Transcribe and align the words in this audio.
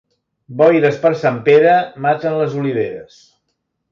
Boires 0.61 0.97
per 1.03 1.09
Sant 1.25 1.37
Pere 1.49 1.75
maten 2.07 2.39
les 2.39 2.57
oliveres. 2.63 3.21